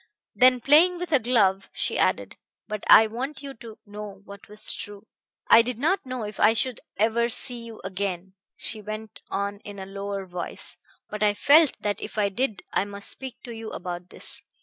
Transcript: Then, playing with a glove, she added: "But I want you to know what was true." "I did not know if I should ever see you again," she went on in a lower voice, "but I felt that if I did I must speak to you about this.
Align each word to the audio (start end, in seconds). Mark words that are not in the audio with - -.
Then, 0.33 0.61
playing 0.61 0.97
with 0.97 1.11
a 1.11 1.19
glove, 1.19 1.69
she 1.73 1.95
added: 1.99 2.35
"But 2.67 2.83
I 2.87 3.05
want 3.05 3.43
you 3.43 3.53
to 3.53 3.77
know 3.85 4.23
what 4.25 4.47
was 4.47 4.73
true." 4.73 5.05
"I 5.47 5.61
did 5.61 5.77
not 5.77 6.07
know 6.07 6.23
if 6.23 6.39
I 6.39 6.53
should 6.55 6.79
ever 6.97 7.29
see 7.29 7.63
you 7.65 7.79
again," 7.83 8.33
she 8.55 8.81
went 8.81 9.21
on 9.29 9.59
in 9.59 9.77
a 9.77 9.85
lower 9.85 10.25
voice, 10.25 10.75
"but 11.11 11.21
I 11.21 11.35
felt 11.35 11.73
that 11.81 12.01
if 12.01 12.17
I 12.17 12.29
did 12.29 12.63
I 12.73 12.83
must 12.83 13.11
speak 13.11 13.43
to 13.43 13.51
you 13.51 13.69
about 13.69 14.09
this. 14.09 14.41